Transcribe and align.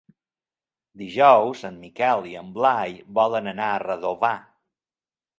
Dijous 1.01 1.59
en 1.69 1.75
Miquel 1.83 2.25
i 2.29 2.33
en 2.39 2.49
Blai 2.55 2.95
volen 3.19 3.51
anar 3.51 3.67
a 3.75 3.83
Redovà. 3.85 4.33